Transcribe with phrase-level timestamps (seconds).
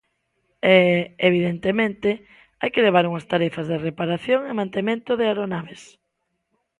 [0.75, 0.77] E,
[1.29, 2.09] evidentemente,
[2.59, 5.81] hai que levar unhas tarefas de reparación e mantemento de aeronaves.